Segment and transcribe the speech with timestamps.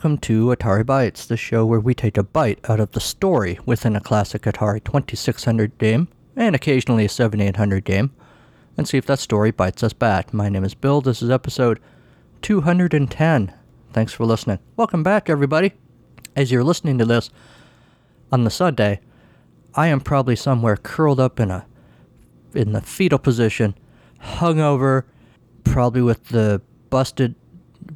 [0.00, 3.58] welcome to Atari Bytes, the show where we take a bite out of the story
[3.66, 8.10] within a classic Atari 2600 game, and occasionally a 7800 game,
[8.78, 10.32] and see if that story bites us back.
[10.32, 11.80] My name is Bill, this is episode
[12.40, 13.52] 210.
[13.92, 14.58] Thanks for listening.
[14.74, 15.74] Welcome back, everybody.
[16.34, 17.28] As you're listening to this
[18.32, 19.00] on the Sunday,
[19.74, 21.66] I am probably somewhere curled up in a
[22.54, 23.74] in the fetal position,
[24.18, 25.02] hungover,
[25.62, 27.34] probably with the busted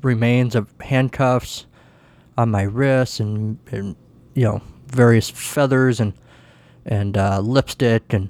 [0.02, 1.64] remains of handcuffs
[2.36, 3.96] on my wrists and, and
[4.34, 6.12] you know various feathers and
[6.86, 8.28] and uh, lipstick and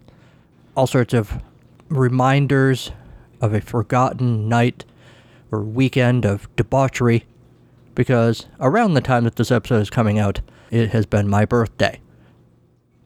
[0.77, 1.43] all sorts of
[1.89, 2.93] reminders
[3.41, 4.85] of a forgotten night
[5.51, 7.25] or weekend of debauchery
[7.95, 12.01] because around the time that this episode is coming out it has been my birthday.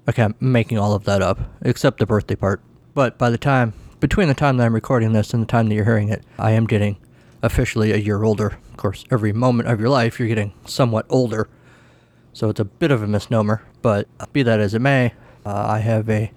[0.08, 2.62] Okay i'm making all of that up except the birthday part.
[2.94, 5.74] But by the time between the time that i'm recording this and the time that
[5.74, 6.96] you're hearing it i am getting
[7.42, 8.58] officially a year older.
[8.70, 11.48] Of course, every moment of your life you're getting somewhat older,
[12.32, 13.62] so it's a bit of a misnomer.
[13.82, 15.14] But be that as it may,
[15.46, 16.32] uh, I have a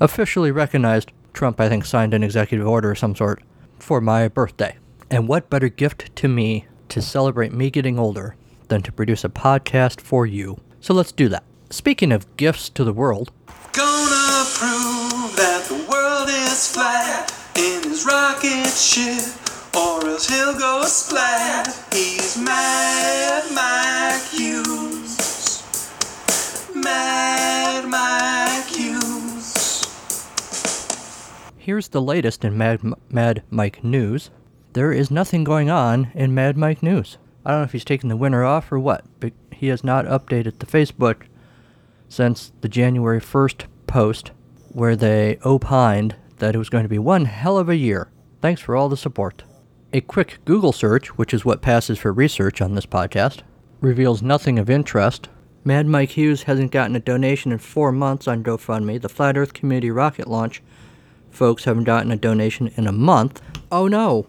[0.00, 3.42] officially recognized Trump, I think, signed an executive order of some sort
[3.78, 4.76] for my birthday.
[5.10, 8.36] And what better gift to me to celebrate me getting older
[8.68, 10.60] than to produce a podcast for you?
[10.80, 11.44] So let's do that.
[11.70, 13.32] Speaking of gifts to the world,
[13.72, 19.24] Gonna prove that the world is flat in his rocket ship,
[19.76, 21.66] or else he'll go splat.
[21.92, 25.62] He's Mad Mike Hughes.
[26.74, 29.84] Mad Mike Hughes.
[31.56, 32.80] Here's the latest in Mad,
[33.10, 34.30] Mad Mike news.
[34.74, 37.18] There is nothing going on in Mad Mike news.
[37.44, 40.04] I don't know if he's taking the winter off or what, but he has not
[40.06, 41.22] updated the Facebook
[42.08, 44.30] since the January 1st post
[44.72, 48.10] where they opined that it was going to be one hell of a year.
[48.40, 49.44] Thanks for all the support.
[49.94, 53.42] A quick Google search, which is what passes for research on this podcast,
[53.80, 55.28] reveals nothing of interest.
[55.62, 59.00] Mad Mike Hughes hasn't gotten a donation in four months on GoFundMe.
[59.00, 60.64] The Flat Earth Community rocket launch
[61.30, 63.40] folks haven't gotten a donation in a month.
[63.70, 64.26] Oh no!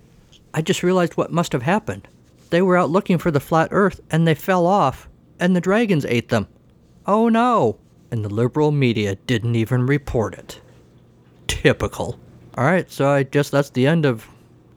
[0.54, 2.08] I just realized what must have happened.
[2.52, 5.10] They were out looking for the flat Earth and they fell off,
[5.40, 6.48] and the dragons ate them.
[7.08, 7.80] Oh no!
[8.12, 10.62] And the liberal media didn't even report it.
[11.48, 12.20] Typical.
[12.56, 14.28] Alright, so I guess that's the end of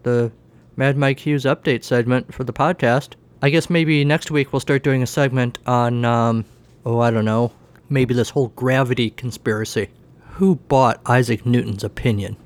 [0.03, 0.33] the
[0.79, 3.15] Mad Mike Hughes update segment for the podcast.
[3.43, 6.45] I guess maybe next week we'll start doing a segment on, um,
[6.87, 7.51] oh, I don't know,
[7.89, 9.89] maybe this whole gravity conspiracy.
[10.35, 12.37] Who bought Isaac Newton's opinion?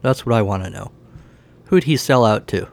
[0.00, 0.90] That's what I want to know.
[1.66, 2.66] Who'd he sell out to?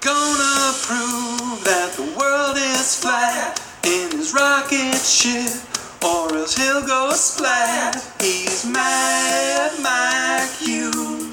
[0.00, 5.50] Gonna prove that the world is flat in his rocket ship,
[6.04, 7.96] or else he'll go splat.
[8.20, 11.29] He's Mad Mike Hughes.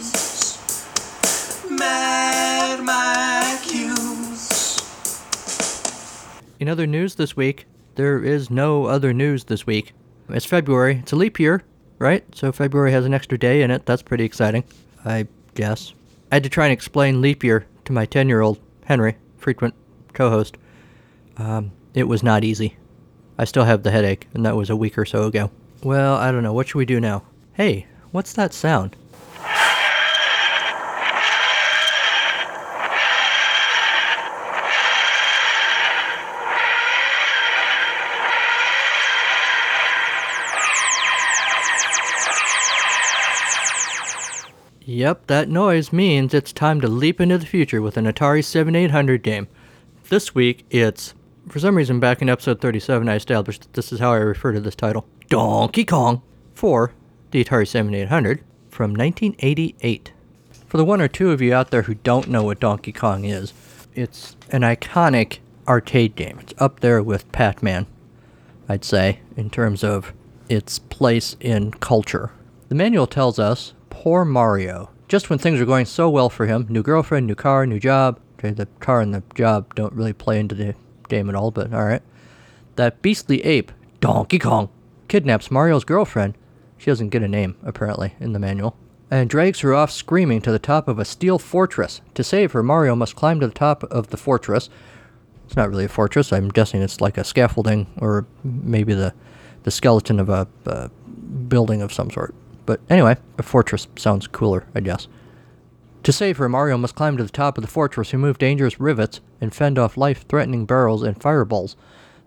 [6.59, 7.65] In other news this week,
[7.95, 9.93] there is no other news this week.
[10.29, 10.97] It's February.
[10.97, 11.63] It's a leap year,
[11.99, 12.23] right?
[12.35, 13.85] So February has an extra day in it.
[13.85, 14.63] That's pretty exciting,
[15.05, 15.93] I guess.
[16.31, 19.75] I had to try and explain leap year to my 10 year old, Henry, frequent
[20.13, 20.57] co host.
[21.37, 22.75] Um, it was not easy.
[23.37, 25.51] I still have the headache, and that was a week or so ago.
[25.83, 26.53] Well, I don't know.
[26.53, 27.23] What should we do now?
[27.53, 28.95] Hey, what's that sound?
[44.97, 49.21] Yep, that noise means it's time to leap into the future with an Atari 7800
[49.21, 49.47] game.
[50.09, 51.13] This week, it's.
[51.49, 54.53] For some reason, back in episode 37, I established that this is how I refer
[54.53, 56.23] to this title Donkey Kong
[56.55, 56.93] for
[57.29, 60.13] the Atari 7800 from 1988.
[60.65, 63.23] For the one or two of you out there who don't know what Donkey Kong
[63.23, 63.53] is,
[63.93, 65.37] it's an iconic
[65.67, 66.39] arcade game.
[66.39, 67.85] It's up there with Pac Man,
[68.67, 70.11] I'd say, in terms of
[70.49, 72.31] its place in culture.
[72.69, 73.73] The manual tells us
[74.03, 74.91] poor Mario.
[75.07, 78.19] Just when things are going so well for him new girlfriend, new car, new job.
[78.37, 80.75] Okay, the car and the job don't really play into the
[81.09, 82.03] game at all, but alright.
[82.75, 84.69] That beastly ape, Donkey Kong,
[85.07, 86.35] kidnaps Mario's girlfriend.
[86.77, 88.77] She doesn't get a name, apparently, in the manual.
[89.09, 92.01] And drags her off screaming to the top of a steel fortress.
[92.13, 94.69] To save her, Mario must climb to the top of the fortress.
[95.47, 96.31] It's not really a fortress.
[96.31, 99.15] I'm guessing it's like a scaffolding or maybe the,
[99.63, 100.89] the skeleton of a, a
[101.47, 102.35] building of some sort.
[102.67, 105.07] But anyway, a fortress sounds cooler, I guess.
[106.03, 109.21] To save her, Mario must climb to the top of the fortress, remove dangerous rivets,
[109.41, 111.75] and fend off life threatening barrels and fireballs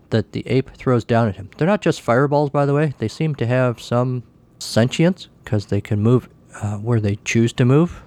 [0.09, 1.49] that the ape throws down at him.
[1.57, 4.23] They're not just fireballs, by the way, they seem to have some
[4.59, 8.03] sentience because they can move uh, where they choose to move.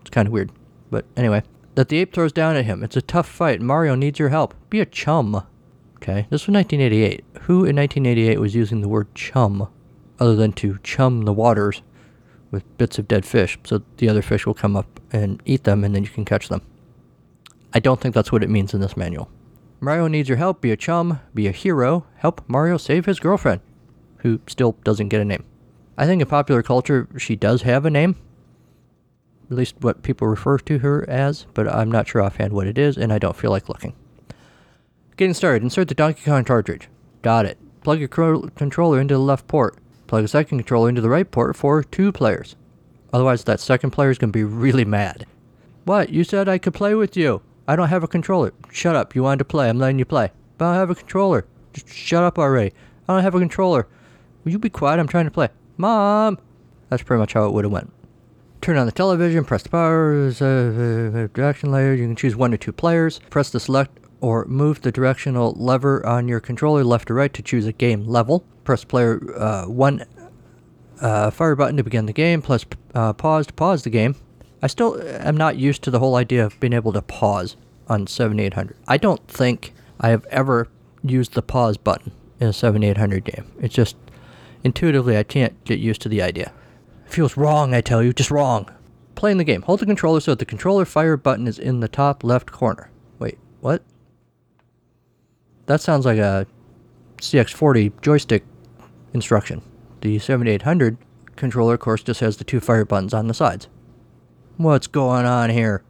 [0.00, 0.52] It's kind of weird.
[0.90, 1.42] But anyway,
[1.74, 2.82] that the ape throws down at him.
[2.82, 3.60] It's a tough fight.
[3.60, 4.54] Mario needs your help.
[4.70, 5.46] Be a chum.
[5.96, 7.24] Okay, this was 1988.
[7.42, 9.68] Who in 1988 was using the word chum
[10.18, 11.82] other than to chum the waters
[12.50, 15.84] with bits of dead fish so the other fish will come up and eat them
[15.84, 16.62] and then you can catch them?
[17.72, 19.28] I don't think that's what it means in this manual.
[19.80, 20.60] Mario needs your help.
[20.60, 22.06] Be a chum, be a hero.
[22.16, 23.60] Help Mario save his girlfriend,
[24.18, 25.44] who still doesn't get a name.
[25.98, 28.16] I think in popular culture, she does have a name,
[29.50, 32.78] at least what people refer to her as, but I'm not sure offhand what it
[32.78, 33.94] is, and I don't feel like looking.
[35.16, 36.88] Getting started, insert the Donkey Kong cartridge.
[37.22, 37.58] Got it.
[37.82, 39.76] Plug your controller into the left port.
[40.14, 42.54] Plug a second controller into the right port for two players.
[43.12, 45.26] Otherwise, that second player is going to be really mad.
[45.86, 46.10] What?
[46.10, 47.42] You said I could play with you.
[47.66, 48.54] I don't have a controller.
[48.70, 49.16] Shut up.
[49.16, 49.68] You wanted to play.
[49.68, 50.30] I'm letting you play.
[50.56, 51.48] But I don't have a controller.
[51.72, 52.72] Just shut up already.
[53.08, 53.88] I don't have a controller.
[54.44, 55.00] Will you be quiet?
[55.00, 55.48] I'm trying to play.
[55.78, 56.38] Mom!
[56.90, 57.92] That's pretty much how it would have went.
[58.60, 61.92] Turn on the television, press the power, uh, uh, direction layer.
[61.92, 63.18] You can choose one or two players.
[63.30, 67.42] Press the select or move the directional lever on your controller left or right to
[67.42, 68.42] choose a game level.
[68.64, 70.04] Press player uh, one
[71.00, 74.16] uh, fire button to begin the game, plus uh, pause to pause the game.
[74.62, 77.56] I still am not used to the whole idea of being able to pause
[77.86, 78.74] on 7800.
[78.88, 80.68] I don't think I have ever
[81.02, 83.52] used the pause button in a 7800 game.
[83.60, 83.96] It's just
[84.62, 86.50] intuitively I can't get used to the idea.
[87.04, 88.70] It feels wrong, I tell you, just wrong.
[89.16, 89.60] Playing the game.
[89.62, 92.90] Hold the controller so that the controller fire button is in the top left corner.
[93.18, 93.82] Wait, what?
[95.66, 96.46] That sounds like a
[97.18, 98.44] CX40 joystick
[99.12, 99.62] instruction.
[100.02, 100.98] The 7800
[101.36, 103.68] controller, of course, just has the two fire buttons on the sides.
[104.56, 105.82] What's going on here?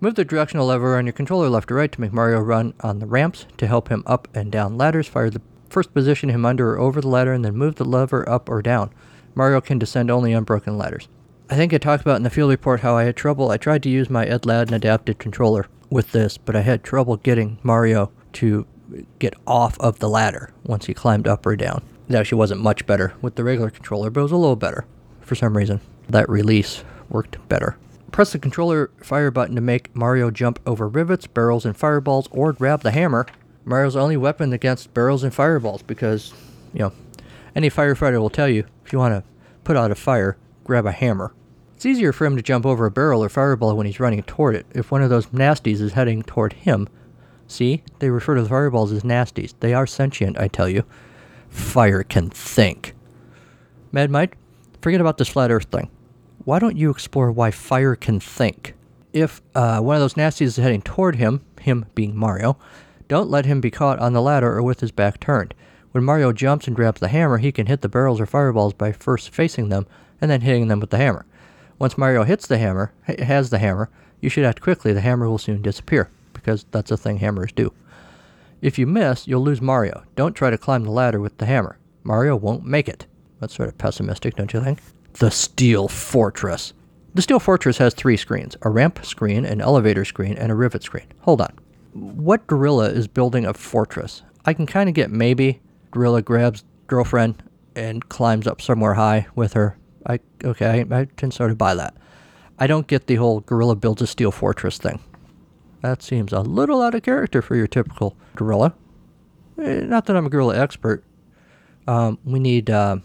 [0.00, 2.98] Move the directional lever on your controller left or right to make Mario run on
[2.98, 5.06] the ramps to help him up and down ladders.
[5.06, 5.40] Fire the
[5.70, 8.60] first position him under or over the ladder and then move the lever up or
[8.60, 8.92] down.
[9.34, 11.08] Mario can descend only on broken ladders.
[11.48, 13.50] I think I talked about in the field report how I had trouble.
[13.50, 17.58] I tried to use my Edladden adapted controller with this, but I had trouble getting
[17.62, 18.66] Mario to
[19.18, 21.82] get off of the ladder once he climbed up or down.
[22.08, 24.84] It actually wasn't much better with the regular controller, but it was a little better
[25.20, 25.80] for some reason.
[26.08, 27.76] That release worked better.
[28.10, 32.52] Press the controller fire button to make Mario jump over rivets, barrels, and fireballs, or
[32.52, 33.26] grab the hammer.
[33.64, 36.34] Mario's only weapon against barrels and fireballs because,
[36.74, 36.92] you know,
[37.54, 39.24] any firefighter will tell you if you want to
[39.64, 41.32] put out a fire, grab a hammer.
[41.76, 44.54] It's easier for him to jump over a barrel or fireball when he's running toward
[44.54, 46.88] it if one of those nasties is heading toward him.
[47.52, 49.52] See, they refer to the fireballs as nasties.
[49.60, 50.84] They are sentient, I tell you.
[51.50, 52.94] Fire can think.
[53.92, 54.38] Mad Mike,
[54.80, 55.90] forget about this flat earth thing.
[56.46, 58.72] Why don't you explore why fire can think?
[59.12, 62.56] If uh, one of those nasties is heading toward him, him being Mario,
[63.06, 65.52] don't let him be caught on the ladder or with his back turned.
[65.90, 68.92] When Mario jumps and grabs the hammer, he can hit the barrels or fireballs by
[68.92, 69.86] first facing them
[70.22, 71.26] and then hitting them with the hammer.
[71.78, 73.90] Once Mario hits the hammer, has the hammer,
[74.22, 74.94] you should act quickly.
[74.94, 76.08] The hammer will soon disappear
[76.42, 77.72] because that's a thing hammers do.
[78.60, 80.04] If you miss, you'll lose Mario.
[80.16, 81.78] Don't try to climb the ladder with the hammer.
[82.04, 83.06] Mario won't make it.
[83.40, 84.78] That's sort of pessimistic, don't you think?
[85.14, 86.72] The Steel Fortress.
[87.14, 90.82] The Steel Fortress has three screens a ramp screen, an elevator screen, and a rivet
[90.82, 91.06] screen.
[91.20, 91.58] Hold on.
[91.92, 94.22] What gorilla is building a fortress?
[94.44, 97.42] I can kind of get maybe gorilla grabs girlfriend
[97.76, 99.76] and climbs up somewhere high with her.
[100.06, 101.94] I okay, I can sort of buy that.
[102.58, 105.00] I don't get the whole gorilla builds a steel fortress thing.
[105.82, 108.74] That seems a little out of character for your typical gorilla.
[109.60, 111.04] Eh, Not that I'm a gorilla expert.
[111.86, 112.96] Um, we need, uh,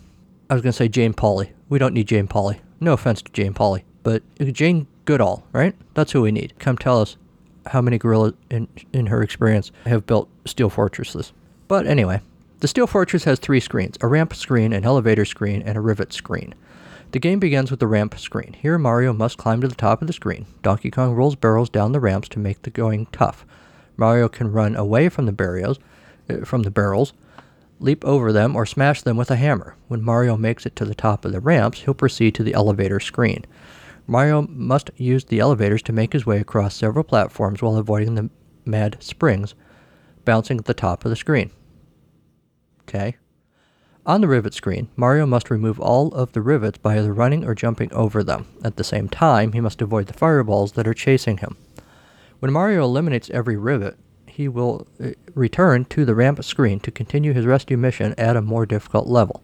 [0.50, 1.50] I was going to say Jane Pauley.
[1.70, 2.60] We don't need Jane Pauley.
[2.80, 4.22] No offense to Jane Pauley, but
[4.54, 5.76] Jane Goodall, right?
[5.96, 6.54] That's who we need.
[6.60, 7.18] Come tell us
[7.66, 11.34] how many gorillas, in, in her experience, have built steel fortresses.
[11.68, 12.22] But anyway,
[12.60, 16.14] the steel fortress has three screens a ramp screen, an elevator screen, and a rivet
[16.14, 16.54] screen.
[17.12, 18.54] The game begins with the ramp screen.
[18.54, 20.46] Here, Mario must climb to the top of the screen.
[20.62, 23.46] Donkey Kong rolls barrels down the ramps to make the going tough.
[23.96, 25.80] Mario can run away from the barriers,
[26.30, 27.14] uh, from the barrels,
[27.80, 29.76] leap over them, or smash them with a hammer.
[29.88, 33.00] When Mario makes it to the top of the ramps, he'll proceed to the elevator
[33.00, 33.46] screen.
[34.06, 38.30] Mario must use the elevators to make his way across several platforms while avoiding the
[38.66, 39.56] mad springs
[40.26, 41.52] bouncing at the top of the screen.
[42.82, 43.16] Okay.
[44.08, 47.54] On the rivet screen, Mario must remove all of the rivets by either running or
[47.54, 48.48] jumping over them.
[48.64, 51.58] At the same time, he must avoid the fireballs that are chasing him.
[52.40, 57.34] When Mario eliminates every rivet, he will uh, return to the ramp screen to continue
[57.34, 59.44] his rescue mission at a more difficult level.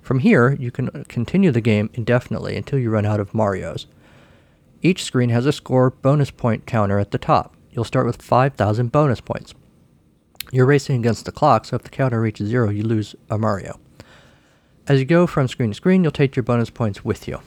[0.00, 3.84] From here, you can continue the game indefinitely until you run out of Marios.
[4.80, 7.54] Each screen has a score bonus point counter at the top.
[7.70, 9.52] You'll start with 5,000 bonus points.
[10.52, 13.80] You're racing against the clock, so if the counter reaches zero, you lose a Mario.
[14.86, 17.40] As you go from screen to screen, you'll take your bonus points with you.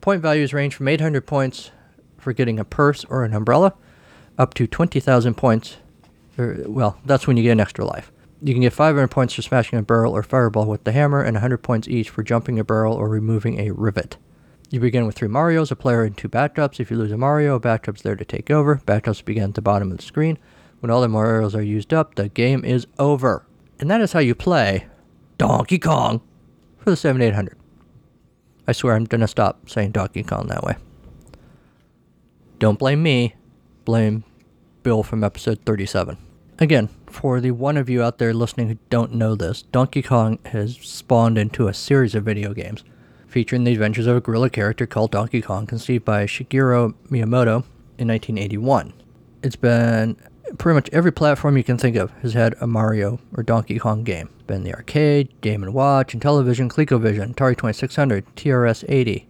[0.00, 1.72] Point values range from 800 points
[2.16, 3.74] for getting a purse or an umbrella,
[4.38, 5.78] up to 20,000 points.
[6.38, 8.12] Or, well, that's when you get an extra life.
[8.40, 11.34] You can get 500 points for smashing a barrel or fireball with the hammer, and
[11.34, 14.18] 100 points each for jumping a barrel or removing a rivet.
[14.70, 16.78] You begin with three Marios, a player, and two Batdubs.
[16.78, 18.76] If you lose a Mario, a Batdub's there to take over.
[18.86, 20.38] Batdubs begin at the bottom of the screen.
[20.86, 23.44] When all the Marios are used up, the game is over.
[23.80, 24.86] And that is how you play
[25.36, 26.20] Donkey Kong
[26.78, 27.58] for the 7800.
[28.68, 30.76] I swear I'm gonna stop saying Donkey Kong that way.
[32.60, 33.34] Don't blame me,
[33.84, 34.22] blame
[34.84, 36.18] Bill from episode 37.
[36.60, 40.38] Again, for the one of you out there listening who don't know this, Donkey Kong
[40.44, 42.84] has spawned into a series of video games
[43.26, 47.64] featuring the adventures of a gorilla character called Donkey Kong, conceived by Shigeru Miyamoto
[47.98, 48.92] in 1981.
[49.42, 50.16] It's been
[50.58, 54.04] pretty much every platform you can think of has had a Mario or Donkey Kong
[54.04, 54.28] game.
[54.46, 59.26] Been the arcade, Game Watch, and television, ColecoVision, Atari 2600, TRS 80,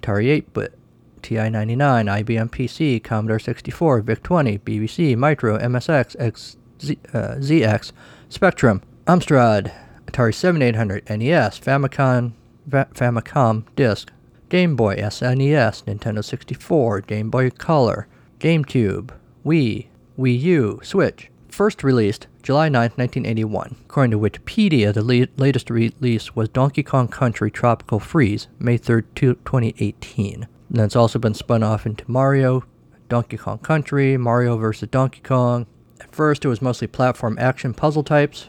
[0.00, 0.78] Atari 8-bit,
[1.22, 7.92] TI 99, IBM PC, Commodore 64, VIC 20, BBC, Micro, MSX, X, Z, uh, ZX,
[8.28, 9.72] Spectrum, Amstrad,
[10.06, 12.32] Atari 7800, NES, Famicom,
[12.66, 14.10] Va- Famicom Disk,
[14.48, 18.06] Game Boy, SNES, Nintendo 64, Game Boy Color,
[18.38, 19.10] GameCube,
[19.44, 19.87] Wii,
[20.18, 21.30] Wii U, Switch.
[21.48, 23.76] First released July 9, 1981.
[23.84, 29.02] According to Wikipedia, the le- latest release was Donkey Kong Country Tropical Freeze, May 3,
[29.14, 30.48] 2018.
[30.70, 32.64] And it's also been spun off into Mario,
[33.08, 34.88] Donkey Kong Country, Mario vs.
[34.90, 35.66] Donkey Kong.
[36.00, 38.48] At first, it was mostly platform action puzzle types,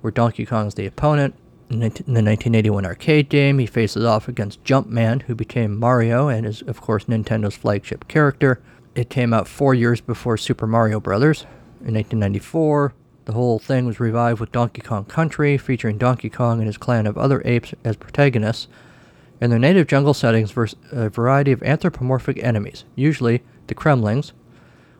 [0.00, 1.34] where Donkey Kong is the opponent.
[1.70, 6.62] In the 1981 arcade game, he faces off against Jumpman, who became Mario and is,
[6.62, 8.60] of course, Nintendo's flagship character.
[8.94, 11.42] It came out four years before Super Mario Bros.
[11.84, 16.66] In 1994, the whole thing was revived with Donkey Kong Country, featuring Donkey Kong and
[16.66, 18.68] his clan of other apes as protagonists.
[19.40, 24.30] In their native jungle settings, vers- a variety of anthropomorphic enemies, usually the Kremlings,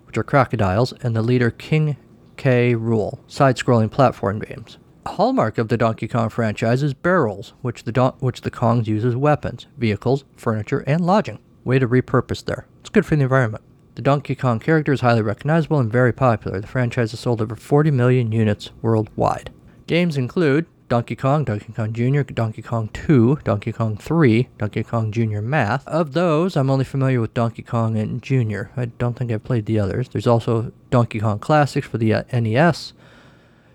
[0.07, 1.97] which are crocodiles, and the leader King
[2.37, 2.75] K.
[2.75, 4.79] Rool, side scrolling platform games.
[5.07, 8.89] A hallmark of the Donkey Kong franchise is barrels, which the, Don- which the Kongs
[8.89, 11.39] use as weapons, vehicles, furniture, and lodging.
[11.63, 12.67] Way to repurpose there.
[12.81, 13.63] It's good for the environment.
[13.95, 16.61] The Donkey Kong character is highly recognizable and very popular.
[16.61, 19.51] The franchise has sold over 40 million units worldwide.
[19.87, 25.13] Games include Donkey Kong, Donkey Kong Jr., Donkey Kong 2, Donkey Kong 3, Donkey Kong
[25.13, 25.41] Jr.
[25.41, 25.87] Math.
[25.87, 28.65] Of those, I'm only familiar with Donkey Kong and Jr.
[28.77, 30.09] I don't think I've played the others.
[30.09, 32.95] There's also Donkey Kong Classics for the uh, NES,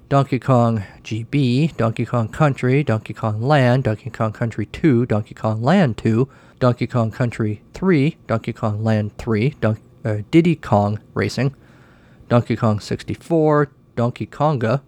[0.09, 5.61] Donkey Kong GB, Donkey Kong Country, Donkey Kong Land, Donkey Kong Country 2, Donkey Kong
[5.61, 6.27] Land 2,
[6.59, 11.55] Donkey Kong Country 3, Donkey Kong Land 3, Don- uh, Diddy Kong Racing,
[12.27, 14.81] Donkey Kong 64, Donkey Konga,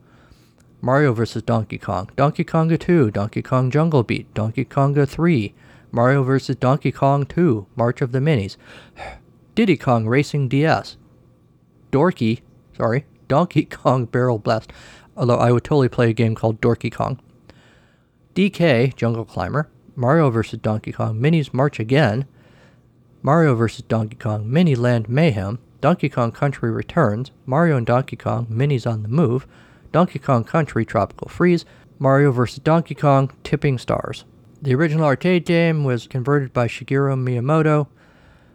[0.82, 1.44] Mario vs.
[1.44, 5.54] Donkey Kong, Donkey Konga 2, Donkey Kong Jungle Beat, Donkey Konga 3,
[5.92, 6.56] Mario vs.
[6.56, 8.58] Donkey Kong 2, March of the Minis,
[9.56, 10.98] Diddy Kong Racing DS,
[11.92, 12.42] Dorky,
[12.76, 14.72] sorry, Donkey Kong Barrel Blast,
[15.16, 17.20] although I would totally play a game called Dorky Kong,
[18.34, 20.60] DK Jungle Climber, Mario vs.
[20.62, 22.26] Donkey Kong Minis March Again,
[23.22, 23.84] Mario vs.
[23.88, 29.04] Donkey Kong Mini Land Mayhem, Donkey Kong Country Returns, Mario and Donkey Kong Minis on
[29.04, 29.48] the Move,
[29.92, 31.66] Donkey Kong Country Tropical Freeze,
[32.00, 32.60] Mario vs.
[32.60, 34.26] Donkey Kong Tipping Stars.
[34.62, 37.88] The original arcade game was converted by Shigeru Miyamoto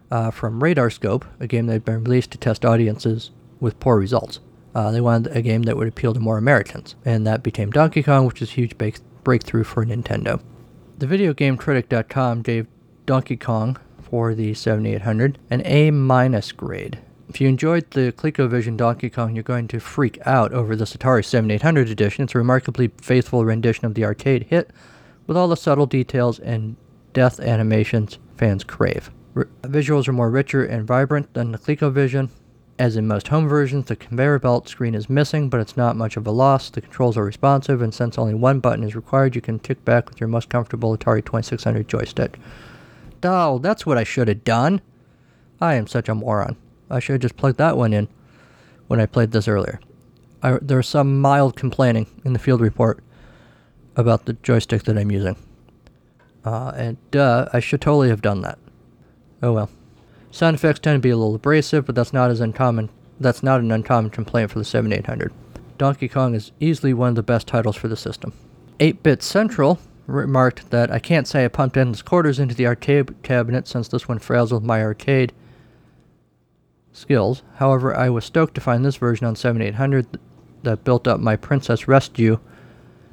[0.09, 3.97] uh, from Radar Scope, a game that had been released to test audiences with poor
[3.97, 4.39] results.
[4.73, 8.03] Uh, they wanted a game that would appeal to more Americans, and that became Donkey
[8.03, 8.77] Kong, which is a huge
[9.23, 10.41] breakthrough for Nintendo.
[10.97, 12.67] The video game VideoGameCritic.com gave
[13.05, 13.77] Donkey Kong
[14.09, 16.99] for the 7800 an A minus grade.
[17.27, 21.25] If you enjoyed the ColecoVision Donkey Kong, you're going to freak out over this Atari
[21.25, 22.23] 7800 edition.
[22.23, 24.71] It's a remarkably faithful rendition of the arcade hit,
[25.25, 26.77] with all the subtle details and
[27.11, 29.11] death animations fans crave.
[29.35, 32.29] R- visuals are more richer and vibrant than the ColecoVision.
[32.79, 36.15] As in most home versions, the conveyor belt screen is missing, but it's not much
[36.15, 36.69] of a loss.
[36.69, 40.07] The controls are responsive, and since only one button is required, you can tick back
[40.07, 42.39] with your most comfortable Atari 2600 joystick.
[43.23, 44.81] Oh, that's what I should have done.
[45.59, 46.55] I am such a moron.
[46.89, 48.07] I should have just plugged that one in
[48.87, 49.79] when I played this earlier.
[50.41, 53.03] I, there was some mild complaining in the field report
[53.95, 55.35] about the joystick that I'm using.
[56.45, 58.59] Uh, and duh, I should totally have done that.
[59.41, 59.69] Oh well.
[60.31, 62.89] Sound effects tend to be a little abrasive, but that's not as uncommon.
[63.19, 65.33] That's not an uncommon complaint for the 7800.
[65.77, 68.33] Donkey Kong is easily one of the best titles for the system.
[68.79, 73.67] 8-Bit Central remarked that I can't say I pumped endless quarters into the arcade cabinet
[73.67, 75.33] since this one frazzled my arcade
[76.93, 77.43] skills.
[77.55, 80.17] However, I was stoked to find this version on 7800
[80.63, 82.39] that built up my Princess Rescue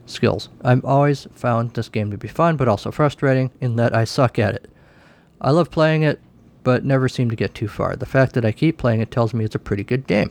[0.07, 0.49] skills.
[0.63, 4.39] I've always found this game to be fun, but also frustrating in that I suck
[4.39, 4.71] at it.
[5.41, 6.21] I love playing it,
[6.63, 7.97] but never seem to get too far.
[7.97, 10.31] The fact that I keep playing it tells me it's a pretty good game.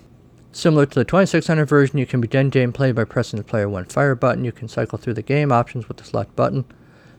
[0.56, 4.14] Similar to the 2600 version, you can begin gameplay by pressing the player 1 fire
[4.14, 4.46] button.
[4.46, 6.66] You can cycle through the game options with the select button.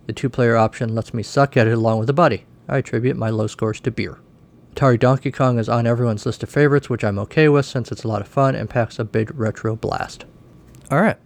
[0.07, 2.47] The two player option lets me suck at it along with a buddy.
[2.69, 4.21] I attribute my low scores to beer.
[4.75, 8.05] Atari Donkey Kong is on everyone's list of favorites, which I'm okay with since it's
[8.05, 10.27] a lot of fun and packs a big retro blast.
[10.93, 11.19] Alright,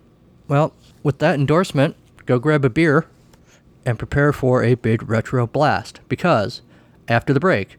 [0.48, 0.72] well,
[1.02, 3.06] with that endorsement, go grab a beer
[3.84, 6.62] and prepare for a big retro blast because
[7.06, 7.76] after the break,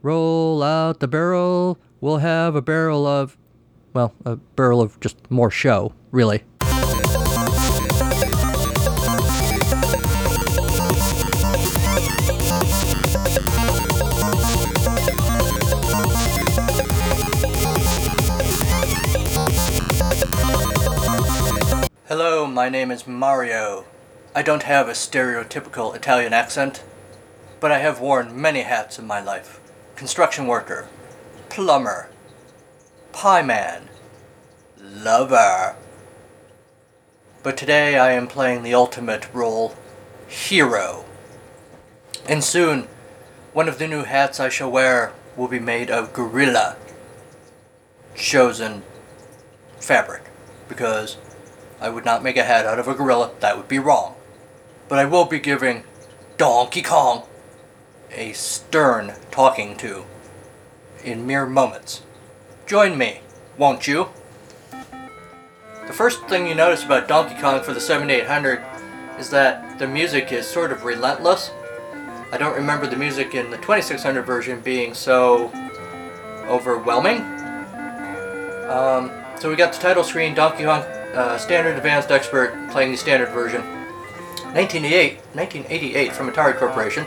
[0.00, 3.38] roll out the barrel, we'll have a barrel of,
[3.94, 6.42] well, a barrel of just more show, really.
[22.08, 23.86] Hello, my name is Mario.
[24.34, 26.82] I don't have a stereotypical Italian accent,
[27.60, 29.60] but I have worn many hats in my life
[29.94, 30.88] construction worker,
[31.52, 32.08] plumber,
[33.12, 33.90] pie man,
[34.82, 35.76] lover.
[37.42, 39.76] But today I am playing the ultimate role,
[40.26, 41.04] hero.
[42.26, 42.88] And soon,
[43.52, 46.78] one of the new hats I shall wear will be made of gorilla
[48.14, 48.82] chosen
[49.78, 50.22] fabric
[50.70, 51.18] because
[51.82, 54.14] I would not make a hat out of a gorilla, that would be wrong.
[54.88, 55.84] But I will be giving
[56.38, 57.24] Donkey Kong
[58.10, 60.06] a stern talking to
[61.04, 62.02] in mere moments.
[62.66, 63.20] Join me,
[63.58, 64.08] won't you?
[65.86, 68.64] The first thing you notice about Donkey Kong for the 7800
[69.18, 71.50] is that the music is sort of relentless.
[72.32, 75.50] I don't remember the music in the 2600 version being so
[76.46, 77.20] overwhelming.
[78.70, 80.82] Um, so we got the title screen, Donkey Kong
[81.14, 83.60] uh, Standard Advanced Expert playing the standard version.
[84.54, 87.06] 1988, 1988 from Atari Corporation.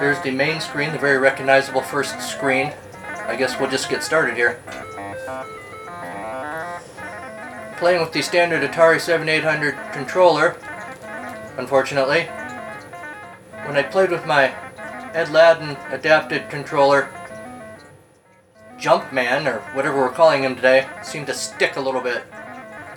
[0.00, 2.72] There's the main screen, the very recognizable first screen.
[3.28, 4.58] I guess we'll just get started here.
[7.76, 10.56] Playing with the standard Atari 7800 controller,
[11.58, 12.24] unfortunately.
[13.66, 14.46] When I played with my
[15.12, 17.10] Ed Ladden adapted controller,
[18.78, 22.24] Jumpman, or whatever we're calling him today, seemed to stick a little bit,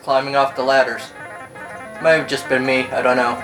[0.01, 1.11] climbing off the ladders.
[2.01, 3.37] Might have just been me, I don't know.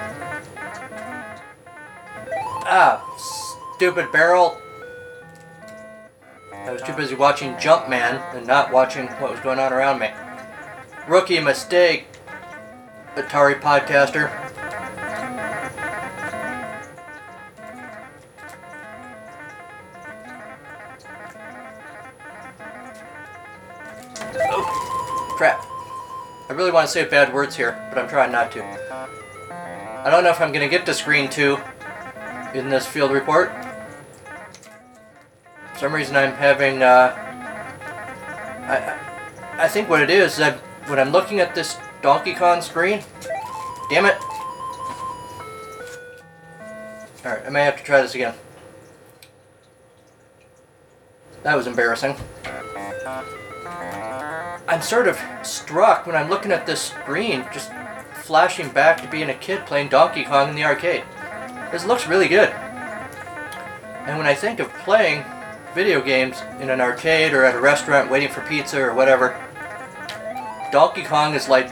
[2.70, 3.04] Ah,
[3.76, 4.58] stupid barrel.
[6.68, 10.10] I was too busy watching Jumpman and not watching what was going on around me.
[11.08, 12.08] Rookie mistake,
[13.16, 14.30] Atari podcaster.
[24.52, 25.64] Oh, crap.
[26.50, 28.64] I really want to say bad words here, but I'm trying not to.
[29.50, 31.58] I don't know if I'm going to get to screen 2
[32.56, 33.67] in this field report.
[35.78, 37.14] Some reason I'm having, uh,
[38.68, 40.56] I, I think what it is, that
[40.88, 43.04] when I'm looking at this Donkey Kong screen,
[43.88, 44.18] damn it.
[47.24, 48.34] Alright, I may have to try this again.
[51.44, 52.16] That was embarrassing.
[54.68, 57.72] I'm sort of struck when I'm looking at this screen, just
[58.14, 61.04] flashing back to being a kid playing Donkey Kong in the arcade.
[61.72, 62.50] This looks really good.
[62.50, 65.24] And when I think of playing
[65.78, 69.40] video games in an arcade or at a restaurant waiting for pizza or whatever,
[70.72, 71.72] Donkey Kong is like,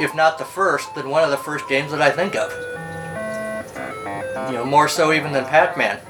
[0.00, 2.50] if not the first, then one of the first games that I think of.
[4.50, 6.00] You know, more so even than Pac Man.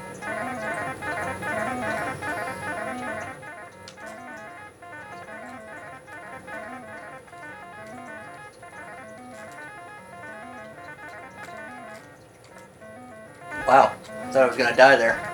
[13.67, 13.93] Wow,
[14.31, 15.32] thought I was gonna die there.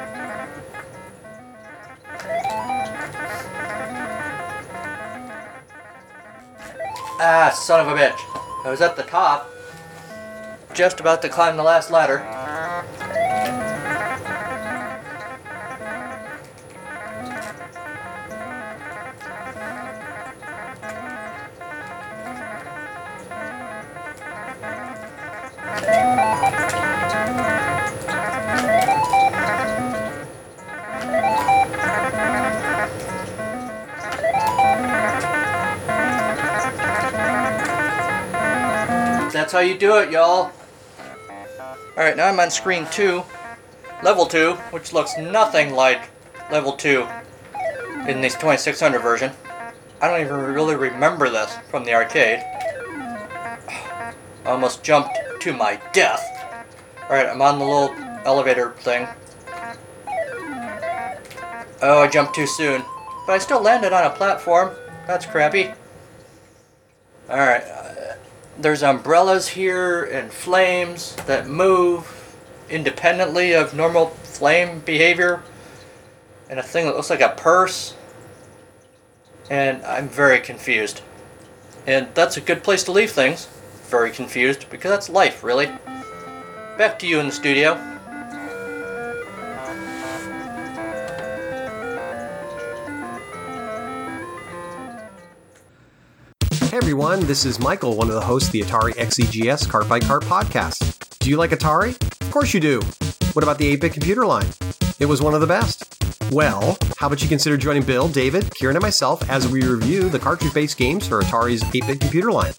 [7.21, 8.17] Ah, son of a bitch.
[8.65, 9.49] I was at the top,
[10.73, 12.19] just about to climb the last ladder.
[39.69, 40.51] You do it, y'all.
[41.91, 43.23] Alright, now I'm on screen 2,
[44.01, 46.09] level 2, which looks nothing like
[46.51, 47.05] level 2
[48.07, 49.31] in this 2600 version.
[50.01, 52.39] I don't even really remember this from the arcade.
[52.39, 54.13] I
[54.45, 56.65] almost jumped to my death.
[57.03, 59.07] Alright, I'm on the little elevator thing.
[61.81, 62.83] Oh, I jumped too soon.
[63.27, 64.71] But I still landed on a platform.
[65.05, 65.71] That's crappy.
[67.29, 67.78] Alright.
[68.59, 72.35] There's umbrellas here and flames that move
[72.69, 75.41] independently of normal flame behavior.
[76.49, 77.95] And a thing that looks like a purse.
[79.49, 81.01] And I'm very confused.
[81.87, 83.47] And that's a good place to leave things.
[83.87, 85.67] Very confused, because that's life, really.
[86.77, 87.88] Back to you in the studio.
[96.79, 100.23] Everyone, this is Michael, one of the hosts of the Atari XEGS Cart by Cart
[100.23, 101.19] podcast.
[101.19, 101.89] Do you like Atari?
[102.21, 102.79] Of course you do.
[103.33, 104.47] What about the 8 bit computer line?
[104.97, 106.01] It was one of the best.
[106.31, 110.19] Well, how about you consider joining Bill, David, Kieran, and myself as we review the
[110.19, 112.53] cartridge based games for Atari's 8 bit computer line?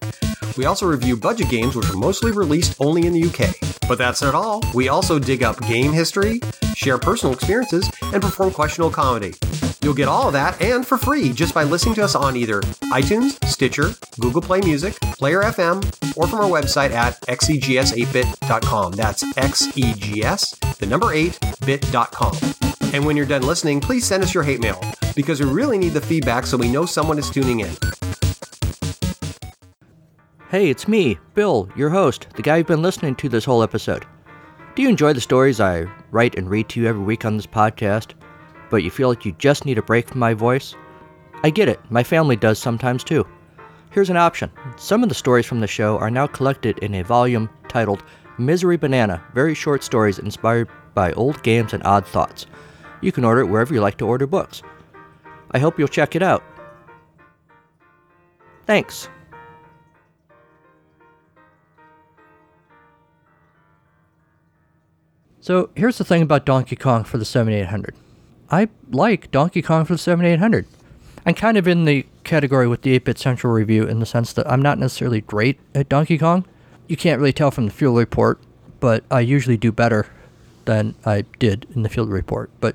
[0.54, 3.54] We also review budget games which are mostly released only in the UK.
[3.88, 4.62] But that's not all.
[4.74, 6.40] We also dig up game history,
[6.74, 9.32] share personal experiences, and perform questionable comedy.
[9.82, 12.60] You'll get all of that and for free just by listening to us on either
[12.92, 13.90] iTunes, Stitcher,
[14.20, 15.82] Google Play Music, Player FM,
[16.16, 18.92] or from our website at xegs8bit.com.
[18.92, 22.92] That's xegs, the number 8bit.com.
[22.92, 24.80] And when you're done listening, please send us your hate mail
[25.14, 27.70] because we really need the feedback so we know someone is tuning in.
[30.50, 34.04] Hey, it's me, Bill, your host, the guy you've been listening to this whole episode.
[34.74, 37.46] Do you enjoy the stories I write and read to you every week on this
[37.46, 38.14] podcast,
[38.70, 40.74] but you feel like you just need a break from my voice?
[41.42, 43.26] I get it, my family does sometimes too.
[43.90, 44.50] Here's an option.
[44.76, 48.04] Some of the stories from the show are now collected in a volume titled
[48.38, 52.46] Misery Banana Very Short Stories Inspired by Old Games and Odd Thoughts.
[53.00, 54.62] You can order it wherever you like to order books.
[55.50, 56.44] I hope you'll check it out.
[58.66, 59.08] Thanks.
[65.40, 67.96] So here's the thing about Donkey Kong for the 7800.
[68.50, 70.66] I like Donkey Kong for the 7800.
[71.24, 74.50] I'm kind of in the category with the 8-Bit Central review in the sense that
[74.50, 76.44] I'm not necessarily great at Donkey Kong.
[76.88, 78.40] You can't really tell from the field report,
[78.80, 80.06] but I usually do better
[80.64, 82.50] than I did in the field report.
[82.60, 82.74] But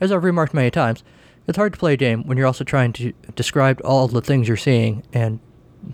[0.00, 1.02] as I've remarked many times,
[1.46, 4.46] it's hard to play a game when you're also trying to describe all the things
[4.46, 5.40] you're seeing and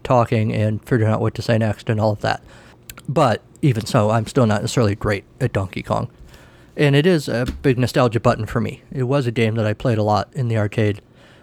[0.03, 2.43] talking and figuring out what to say next and all of that.
[3.09, 6.11] But even so, I'm still not necessarily great at Donkey Kong.
[6.77, 8.83] And it is a big nostalgia button for me.
[8.91, 11.01] It was a game that I played a lot in the arcade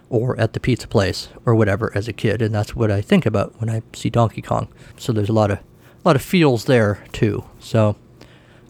[0.09, 3.25] or at the pizza place or whatever as a kid, and that's what I think
[3.25, 4.67] about when I see Donkey Kong.
[4.97, 5.63] So there's a lot of a
[6.03, 7.45] lot of feels there too.
[7.59, 7.95] So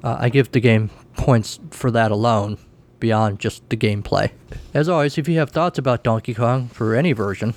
[0.04, 2.58] uh, I give the game points for that alone,
[3.00, 4.32] beyond just the gameplay.
[4.74, 7.54] As always, if you have thoughts about Donkey Kong for any version,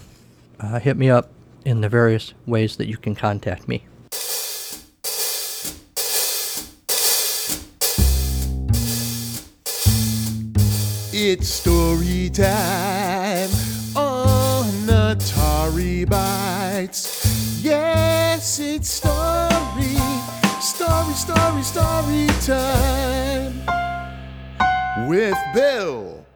[0.59, 1.31] uh, hit me up
[1.65, 3.85] in the various ways that you can contact me.
[11.27, 13.49] It's story time
[13.97, 17.63] on Atari Bytes.
[17.65, 19.97] Yes, it's story,
[20.61, 23.55] story, story, story time
[25.09, 26.27] with Bill.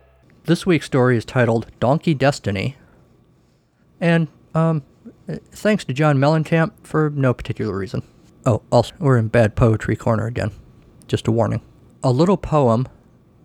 [0.45, 2.79] This week's story is titled Donkey Destiny.
[4.01, 4.85] And, um,
[5.51, 8.05] thanks to John Mellencamp for no particular reason.
[8.47, 10.53] Oh, also, we're in bad poetry corner again.
[11.07, 11.61] Just a warning.
[12.03, 12.89] A little poem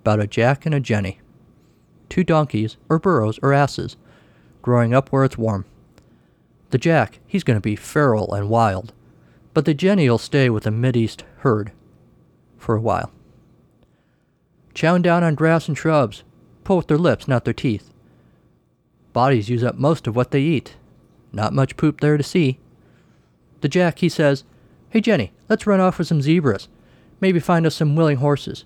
[0.03, 1.19] about a Jack and a Jenny.
[2.13, 3.97] Two donkeys, or burros, or asses,
[4.61, 5.65] growing up where it's warm.
[6.69, 8.93] The Jack, he's going to be feral and wild,
[9.55, 11.71] but the Jenny'll stay with the Mideast herd
[12.55, 13.11] for a while.
[14.75, 16.23] Chowing down on grass and shrubs,
[16.63, 17.91] pull with their lips, not their teeth.
[19.11, 20.75] Bodies use up most of what they eat.
[21.31, 22.59] Not much poop there to see.
[23.61, 24.43] The Jack, he says,
[24.91, 26.67] Hey Jenny, let's run off with some zebras.
[27.19, 28.65] Maybe find us some willing horses.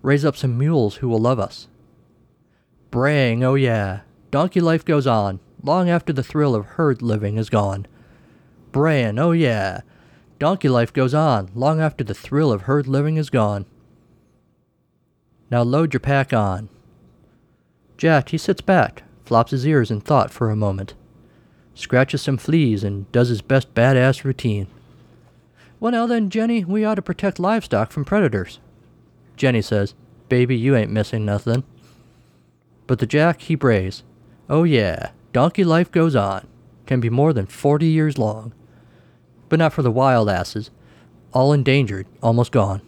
[0.00, 1.66] Raise up some mules who will love us.
[2.94, 7.50] Braying, oh yeah, donkey life goes on, long after the thrill of herd living is
[7.50, 7.88] gone.
[8.70, 9.80] Braying, oh yeah,
[10.38, 13.66] donkey life goes on, long after the thrill of herd living is gone.
[15.50, 16.68] Now load your pack on.
[17.98, 20.94] Jack, he sits back, flops his ears in thought for a moment,
[21.74, 24.68] scratches some fleas, and does his best badass routine.
[25.80, 28.60] Well, now then, Jenny, we ought to protect livestock from predators.
[29.36, 29.94] Jenny says,
[30.28, 31.64] Baby, you ain't missing nothing.
[32.86, 34.02] But the Jack, he brays.
[34.48, 36.46] Oh, yeah, donkey life goes on.
[36.86, 38.52] Can be more than 40 years long.
[39.48, 40.70] But not for the wild asses.
[41.32, 42.82] All endangered, almost gone.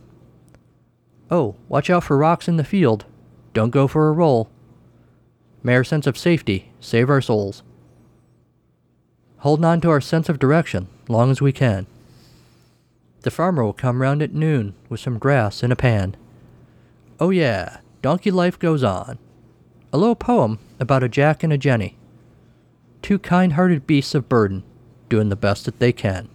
[1.30, 3.04] Oh, watch out for rocks in the field.
[3.52, 4.50] Don't go for a roll.
[5.62, 7.62] May sense of safety save our souls.
[9.38, 11.87] Holding on to our sense of direction long as we can.
[13.22, 16.16] The farmer will come round at noon with some grass in a pan.
[17.18, 19.18] Oh, yeah, donkey life goes on.
[19.92, 21.96] A little poem about a Jack and a Jenny.
[23.03, 24.64] two kind hearted beasts of burden
[25.09, 26.29] doing the best that they can.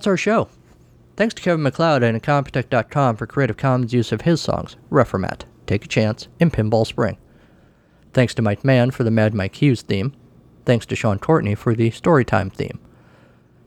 [0.00, 0.48] That's our show.
[1.18, 5.84] Thanks to Kevin MacLeod and Incompetech.com for Creative Commons use of his songs, Reformat, Take
[5.84, 7.18] a Chance, and Pinball Spring.
[8.14, 10.14] Thanks to Mike Mann for the Mad Mike Hughes theme.
[10.64, 12.80] Thanks to Sean Courtney for the Storytime theme.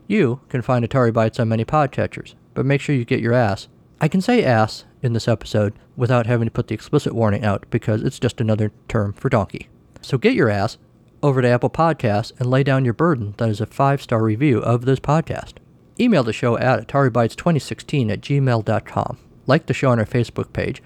[0.08, 3.67] You can find Atari Bytes on many podcatchers, but make sure you get your ass.
[4.02, 7.67] I can say ass in this episode without having to put the explicit warning out
[7.69, 9.69] because it's just another term for donkey.
[10.02, 10.80] So get your ass
[11.22, 14.58] over to Apple Podcasts and lay down your burden that is a five star review
[14.58, 15.60] of this podcast.
[16.04, 19.18] Email the show at AtariBytes2016 at gmail.com.
[19.48, 20.84] Like the show on our Facebook page.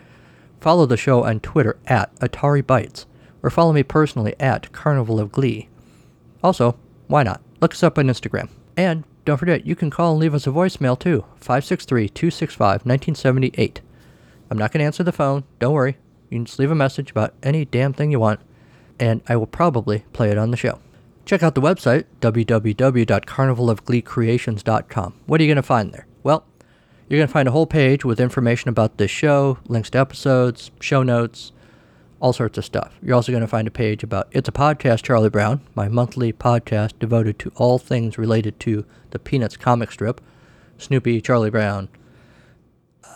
[0.62, 3.06] Follow the show on Twitter at Atari Bytes,
[3.42, 5.70] or follow me personally at Carnival of Glee.
[6.44, 6.78] Also,
[7.08, 7.42] why not?
[7.62, 8.50] Look us up on Instagram.
[8.76, 13.82] And don't forget, you can call and leave us a voicemail too 563 265 1978.
[14.52, 15.46] I'm not going to answer the phone.
[15.58, 15.98] Don't worry.
[16.30, 18.40] You can just leave a message about any damn thing you want,
[19.00, 20.80] and I will probably play it on the show.
[21.28, 25.14] Check out the website, www.carnivalofgleecreations.com.
[25.26, 26.08] What are you going to find there?
[26.24, 26.46] Well,
[27.10, 30.72] you're going to find a whole page with information about this show, links to episodes,
[30.80, 31.52] show notes,
[32.22, 32.98] all sorts of stuff.
[33.04, 36.32] You're also going to find a page about It's a Podcast, Charlie Brown, my monthly
[36.32, 40.22] podcast devoted to all things related to the Peanuts comic strip,
[40.78, 41.90] Snoopy, Charlie Brown,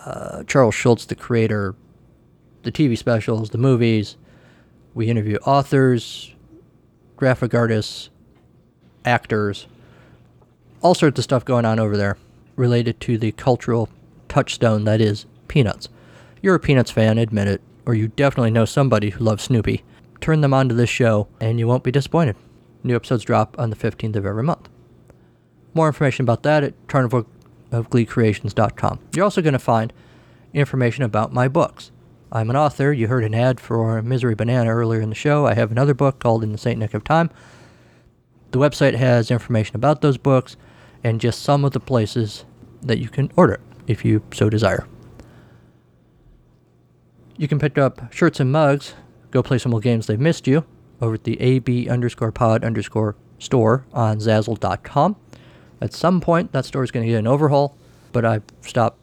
[0.06, 1.76] uh, Charles Schulz, the creator,
[2.64, 4.18] the TV specials, the movies.
[4.94, 6.36] We interview authors,
[7.22, 8.10] graphic artists,
[9.06, 9.68] actors,
[10.82, 12.18] all sorts of stuff going on over there
[12.56, 13.88] related to the cultural
[14.28, 15.88] touchstone that is Peanuts.
[16.42, 19.84] You're a Peanuts fan, admit it, or you definitely know somebody who loves Snoopy.
[20.20, 22.36] Turn them on to this show and you won't be disappointed.
[22.84, 24.68] New episodes drop on the 15th of every month.
[25.76, 29.00] More information about that at carnivalofgleecreations.com.
[29.16, 29.94] You're also going to find
[30.56, 31.92] information about my books.
[32.34, 32.94] I'm an author.
[32.94, 35.46] You heard an ad for Misery Banana earlier in the show.
[35.46, 37.30] I have another book called In the Saint Nick of Time.
[38.52, 40.56] The website has information about those books
[41.04, 42.46] and just some of the places
[42.82, 44.88] that you can order it if you so desire.
[47.38, 48.94] You can pick up shirts and mugs,
[49.32, 50.64] go play some old games they've missed you
[51.02, 55.18] over at the AB underscore pod underscore store on Zazzle.com.
[55.82, 57.76] At some point, that store is going to get an overhaul,
[58.14, 59.00] but I've stopped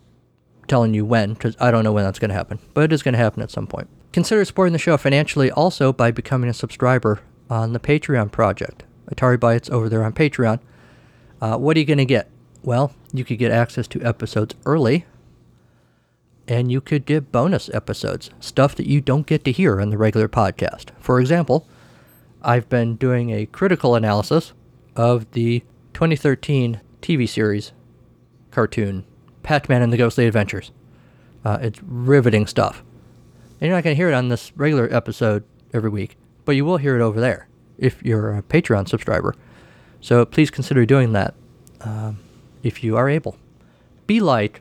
[0.68, 3.02] telling you when because I don't know when that's going to happen, but it is
[3.02, 3.88] going to happen at some point.
[4.12, 8.84] Consider supporting the show financially also by becoming a subscriber on the Patreon project.
[9.10, 10.60] Atari Bytes over there on Patreon.
[11.40, 12.30] Uh, what are you going to get?
[12.62, 15.06] Well, you could get access to episodes early,
[16.46, 19.98] and you could get bonus episodes, stuff that you don't get to hear on the
[19.98, 20.90] regular podcast.
[20.98, 21.66] For example,
[22.42, 24.52] I've been doing a critical analysis
[24.96, 25.60] of the
[25.94, 27.72] 2013 TV series
[28.50, 29.04] cartoon
[29.48, 30.72] Pac-Man and the Ghostly Adventures.
[31.42, 32.84] Uh, it's riveting stuff.
[33.58, 36.66] And you're not going to hear it on this regular episode every week, but you
[36.66, 39.34] will hear it over there if you're a Patreon subscriber.
[40.02, 41.34] So please consider doing that
[41.80, 42.18] um,
[42.62, 43.38] if you are able.
[44.06, 44.60] Be like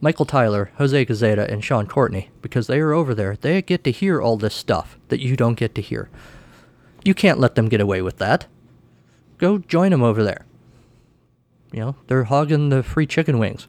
[0.00, 3.34] Michael Tyler, Jose Gazeta, and Sean Courtney because they are over there.
[3.34, 6.08] They get to hear all this stuff that you don't get to hear.
[7.04, 8.46] You can't let them get away with that.
[9.38, 10.46] Go join them over there.
[11.72, 13.66] You know, they're hogging the free chicken wings.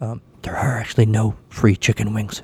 [0.00, 2.42] Um, there are actually no free chicken wings,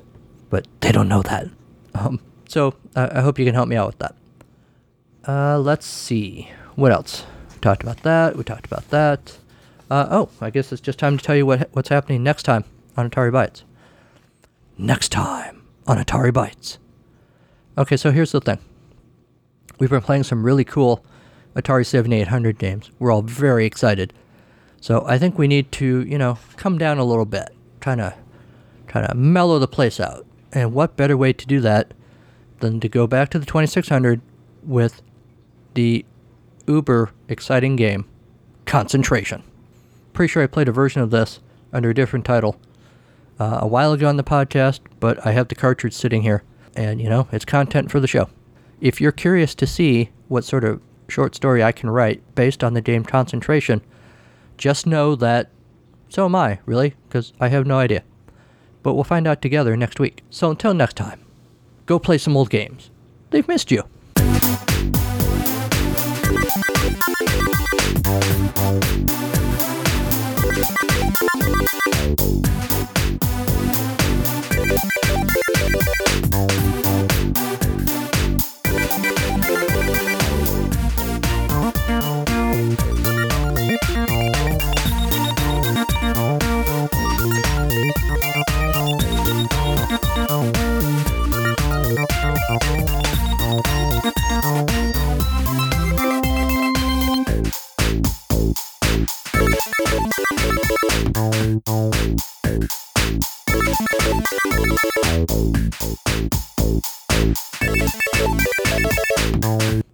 [0.49, 1.47] but they don't know that.
[1.95, 4.15] Um, so I hope you can help me out with that.
[5.27, 6.51] Uh, let's see.
[6.75, 7.25] What else?
[7.53, 8.35] We talked about that.
[8.35, 9.37] We talked about that.
[9.89, 12.63] Uh, oh, I guess it's just time to tell you what what's happening next time
[12.97, 13.63] on Atari Bytes.
[14.77, 16.77] Next time on Atari Bytes.
[17.77, 18.59] Okay, so here's the thing.
[19.79, 21.05] We've been playing some really cool
[21.55, 22.91] Atari 7800 games.
[22.99, 24.13] We're all very excited.
[24.83, 28.13] So I think we need to, you know, come down a little bit, trying to,
[28.85, 30.25] trying to mellow the place out.
[30.51, 31.93] And what better way to do that
[32.59, 34.19] than to go back to the 2600
[34.61, 35.01] with
[35.73, 36.03] the
[36.67, 38.03] uber exciting game,
[38.65, 39.41] Concentration.
[40.11, 41.39] Pretty sure I played a version of this
[41.71, 42.59] under a different title
[43.39, 46.43] uh, a while ago on the podcast, but I have the cartridge sitting here,
[46.75, 48.27] and you know, it's content for the show.
[48.81, 52.73] If you're curious to see what sort of short story I can write based on
[52.73, 53.81] the game Concentration,
[54.57, 55.49] just know that
[56.09, 58.03] so am I, really, because I have no idea.
[58.83, 60.23] But we'll find out together next week.
[60.29, 61.25] So until next time,
[61.85, 62.91] go play some old games.
[63.31, 63.83] They've missed you.